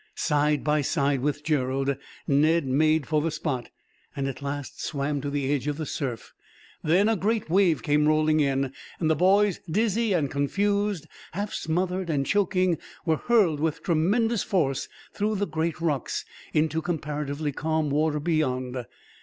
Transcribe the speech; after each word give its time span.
Side 0.15 0.63
by 0.63 0.81
side 0.81 1.19
with 1.19 1.43
Gerald, 1.43 1.95
Ned 2.25 2.65
made 2.65 3.05
for 3.05 3.21
the 3.21 3.29
spot, 3.29 3.69
and 4.15 4.27
at 4.27 4.41
last 4.41 4.83
swam 4.83 5.21
to 5.21 5.29
the 5.29 5.53
edge 5.53 5.67
of 5.67 5.77
the 5.77 5.85
surf. 5.85 6.33
Then 6.83 7.07
a 7.07 7.15
great 7.15 7.51
wave 7.51 7.83
came 7.83 8.07
rolling 8.07 8.39
in, 8.39 8.73
and 8.99 9.11
the 9.11 9.15
boys, 9.15 9.59
dizzy 9.69 10.13
and 10.13 10.31
confused, 10.31 11.05
half 11.33 11.53
smothered 11.53 12.09
and 12.09 12.25
choking, 12.25 12.79
were 13.05 13.17
hurled 13.17 13.59
with 13.59 13.83
tremendous 13.83 14.41
force, 14.41 14.89
through 15.13 15.35
the 15.35 15.45
great 15.45 15.79
rocks, 15.79 16.25
into 16.51 16.81
comparatively 16.81 17.51
calm 17.51 17.91
water 17.91 18.19
beyond. 18.19 18.87